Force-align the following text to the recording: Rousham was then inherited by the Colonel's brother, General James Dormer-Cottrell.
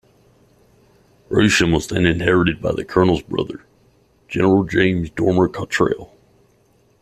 Rousham 1.29 1.71
was 1.73 1.85
then 1.85 2.07
inherited 2.07 2.59
by 2.59 2.71
the 2.71 2.83
Colonel's 2.83 3.21
brother, 3.21 3.63
General 4.27 4.63
James 4.63 5.11
Dormer-Cottrell. 5.11 6.11